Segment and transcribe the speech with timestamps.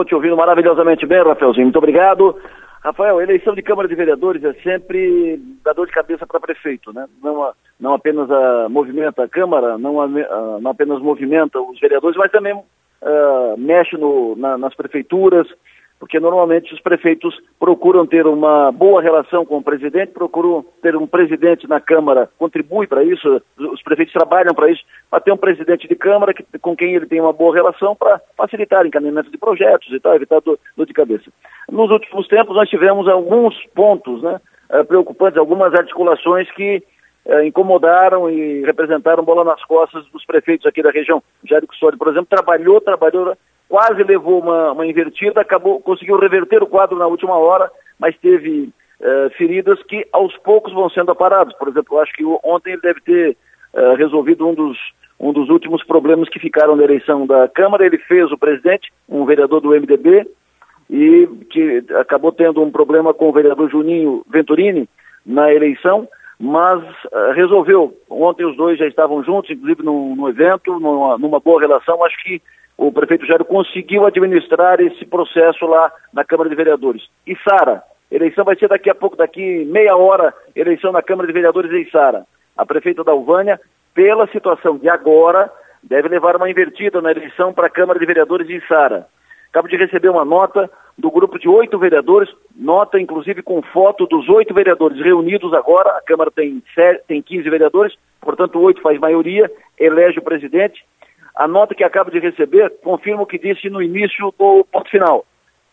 [0.00, 1.66] Estou te ouvindo maravilhosamente bem, Rafaelzinho.
[1.66, 2.34] Muito obrigado.
[2.82, 6.90] Rafael, a eleição de Câmara de Vereadores é sempre da dor de cabeça para prefeito,
[6.90, 7.06] né?
[7.22, 12.32] Não, não apenas a, movimenta a Câmara, não, a, não apenas movimenta os vereadores, mas
[12.32, 15.46] também uh, mexe no, na, nas prefeituras,
[16.00, 21.06] porque normalmente os prefeitos procuram ter uma boa relação com o presidente, procuram ter um
[21.06, 25.86] presidente na Câmara, contribui para isso, os prefeitos trabalham para isso, para ter um presidente
[25.86, 29.92] de Câmara que, com quem ele tem uma boa relação para facilitar encaminhamento de projetos
[29.92, 31.30] e tal, evitar dor, dor de cabeça.
[31.70, 34.40] Nos últimos tempos nós tivemos alguns pontos né,
[34.70, 36.82] eh, preocupantes, algumas articulações que
[37.26, 41.22] eh, incomodaram e representaram bola nas costas dos prefeitos aqui da região.
[41.44, 43.36] Jair Custódio, por exemplo, trabalhou, trabalhou
[43.70, 47.70] quase levou uma, uma invertida, acabou, conseguiu reverter o quadro na última hora,
[48.00, 48.68] mas teve
[49.00, 51.54] uh, feridas que aos poucos vão sendo aparadas.
[51.56, 53.36] Por exemplo, eu acho que ontem ele deve ter
[53.72, 54.76] uh, resolvido um dos,
[55.20, 57.86] um dos últimos problemas que ficaram na eleição da Câmara.
[57.86, 60.26] Ele fez o presidente, um vereador do MDB,
[60.90, 64.88] e que acabou tendo um problema com o vereador Juninho Venturini
[65.24, 66.08] na eleição,
[66.40, 67.94] mas uh, resolveu.
[68.08, 72.02] Ontem os dois já estavam juntos, inclusive no, no evento, numa, numa boa relação.
[72.02, 72.40] Acho que
[72.78, 77.02] o prefeito Jairo conseguiu administrar esse processo lá na Câmara de Vereadores.
[77.26, 81.34] E Sara, eleição vai ser daqui a pouco, daqui meia hora, eleição na Câmara de
[81.34, 82.24] Vereadores em Sara.
[82.56, 83.60] A prefeita da Alvânia,
[83.94, 85.52] pela situação de agora,
[85.82, 89.06] deve levar uma invertida na eleição para a Câmara de Vereadores em Sara.
[89.50, 94.28] Acabo de receber uma nota do grupo de oito vereadores, nota inclusive com foto dos
[94.28, 96.62] oito vereadores reunidos agora, a Câmara tem,
[97.08, 100.84] tem 15 vereadores, portanto oito faz maioria, elege o presidente,
[101.34, 105.24] a nota que acabo de receber confirma o que disse no início do ponto final.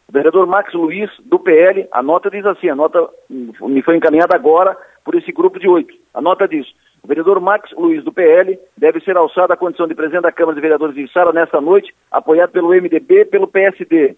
[0.08, 4.36] O vereador Max Luiz, do PL, a nota diz assim, a nota me foi encaminhada
[4.36, 5.94] agora por esse grupo de oito.
[6.14, 6.66] A nota diz,
[7.04, 10.56] o vereador Max Luiz, do PL, deve ser alçado à condição de presidente da Câmara
[10.56, 14.16] de Vereadores de Sala nesta noite, apoiado pelo MDB e pelo PSD.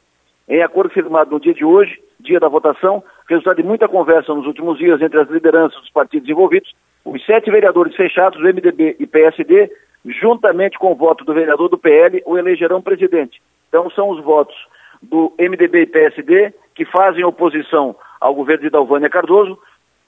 [0.48, 4.48] Em acordo firmado no dia de hoje, dia da votação, resultado de muita conversa nos
[4.48, 6.74] últimos dias entre as lideranças dos partidos envolvidos,
[7.06, 9.72] os sete vereadores fechados, do MDB e PSD,
[10.06, 13.42] juntamente com o voto do vereador do PL, o elegerão presidente.
[13.68, 14.56] Então são os votos
[15.02, 19.58] do MDB e PSD que fazem oposição ao governo de Dalvânia Cardoso.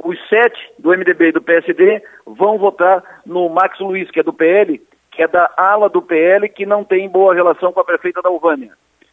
[0.04, 4.34] Os sete do MDB e do PSD vão votar no Max Luiz, que é do
[4.34, 4.82] PL,
[5.12, 8.72] que é da ala do PL, que não tem boa relação com a prefeita Dalvânia.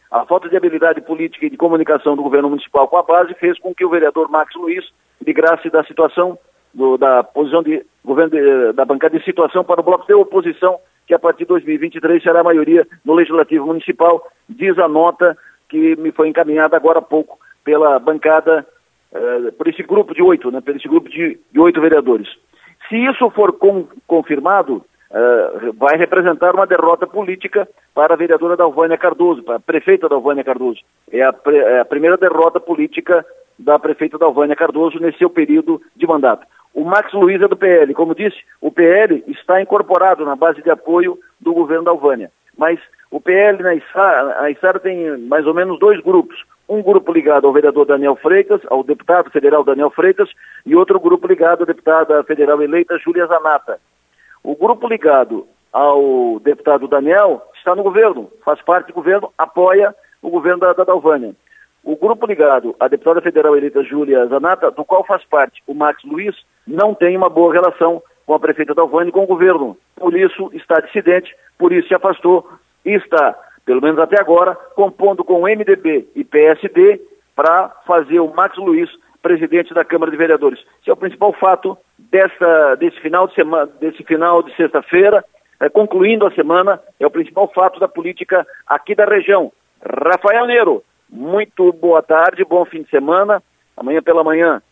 [0.09, 3.59] A falta de habilidade política e de comunicação do governo municipal com a base fez
[3.59, 4.83] com que o vereador Max Luiz
[5.23, 6.39] migrasse da situação
[6.73, 10.79] do, da posição de governo de, da bancada de situação para o bloco de oposição,
[11.05, 15.95] que a partir de 2023 será a maioria no Legislativo Municipal, diz a nota que
[15.97, 18.65] me foi encaminhada agora há pouco pela bancada,
[19.13, 22.27] eh, por esse grupo de oito, né, por esse grupo de, de oito vereadores.
[22.87, 28.97] Se isso for com, confirmado, eh, vai representar uma derrota política para a vereadora Dalvânia
[28.97, 30.81] Cardoso, para a prefeita Dalvânia Cardoso.
[31.11, 33.25] É a, é a primeira derrota política
[33.57, 36.45] da prefeita Dalvânia Cardoso nesse seu período de mandato.
[36.73, 37.93] O Max Luiz é do PL.
[37.93, 42.31] Como disse, o PL está incorporado na base de apoio do governo da Alvânia.
[42.57, 46.43] Mas o PL na Isara, Isara tem mais ou menos dois grupos.
[46.69, 50.29] Um grupo ligado ao vereador Daniel Freitas, ao deputado federal Daniel Freitas,
[50.63, 53.79] e outro grupo ligado à deputada federal eleita Júlia Zanata.
[54.43, 60.29] O grupo ligado ao deputado Daniel está no governo, faz parte do governo, apoia o
[60.29, 61.33] governo da, da Dalvânia.
[61.83, 66.03] O grupo ligado à deputada federal eleita Júlia Zanata, do qual faz parte o Max
[66.03, 66.35] Luiz,
[66.67, 69.75] não tem uma boa relação com a prefeita Dalvani e com o governo.
[69.95, 72.47] Por isso está dissidente, por isso se afastou
[72.85, 73.35] e está,
[73.69, 76.99] pelo menos até agora, compondo com MDB e PSD
[77.35, 78.89] para fazer o Max Luiz
[79.21, 80.59] presidente da Câmara de Vereadores.
[80.81, 85.23] Esse é o principal fato dessa, desse final de semana, desse final de sexta-feira,
[85.59, 89.51] é, concluindo a semana, é o principal fato da política aqui da região.
[89.85, 93.39] Rafael Neiro, muito boa tarde, bom fim de semana.
[93.77, 94.63] Amanhã pela manhã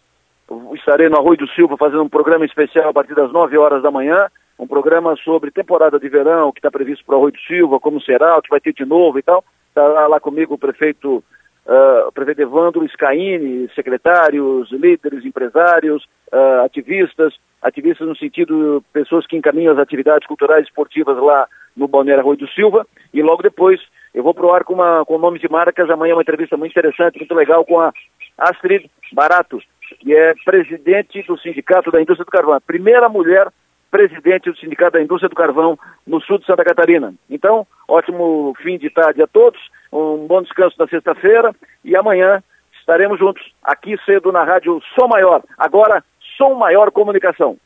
[0.73, 3.91] estarei no Arroio do Silva fazendo um programa especial a partir das 9 horas da
[3.91, 4.27] manhã,
[4.59, 8.01] um programa sobre temporada de verão que está previsto para o Arroio do Silva, como
[8.01, 9.43] será, o que vai ter de novo e tal.
[9.69, 11.23] Estará lá comigo o prefeito,
[11.65, 16.03] uh, o prefeito Evandro Scaini, secretários, líderes, empresários,
[16.33, 21.87] uh, ativistas, ativistas no sentido pessoas que encaminham as atividades culturais e esportivas lá no
[21.87, 23.79] Balneário Arroio do Silva, e logo depois
[24.13, 27.19] eu vou pro ar com, uma, com nomes de marcas, amanhã uma entrevista muito interessante,
[27.19, 27.93] muito legal com a
[28.35, 29.61] Astrid Barato,
[29.99, 33.47] que é presidente do Sindicato da Indústria do Carvão, primeira mulher
[33.89, 37.13] presidente do Sindicato da Indústria do Carvão no sul de Santa Catarina.
[37.29, 39.59] Então, ótimo fim de tarde a todos,
[39.91, 42.43] um bom descanso na sexta-feira e amanhã
[42.79, 45.43] estaremos juntos aqui cedo na Rádio Som Maior.
[45.57, 46.03] Agora,
[46.37, 47.57] Som Maior Comunicação.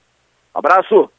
[0.53, 1.09] Abraço!